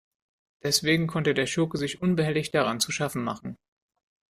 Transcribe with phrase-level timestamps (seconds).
[0.63, 3.55] Deswegen konnte der Schurke sich unbehelligt daran zu schaffen machen.